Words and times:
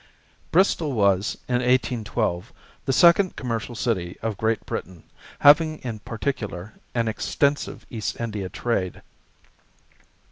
Bristol 0.51 0.93
was, 0.93 1.37
in 1.47 1.57
1812, 1.61 2.51
the 2.85 2.91
second 2.91 3.35
commercial 3.35 3.75
city 3.75 4.17
of 4.23 4.35
Great 4.35 4.65
Britain, 4.65 5.03
having 5.41 5.77
in 5.83 5.99
particular 5.99 6.73
an 6.95 7.07
extensive 7.07 7.85
East 7.91 8.19
India 8.19 8.49
trade. 8.49 9.03